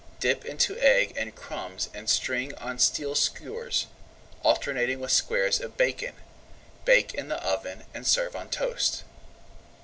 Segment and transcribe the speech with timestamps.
[0.19, 3.85] Dip into egg and crumbs and string on steel skewers,
[4.41, 6.15] alternating with squares of bacon.
[6.85, 9.03] Bake in the oven and serve on toast.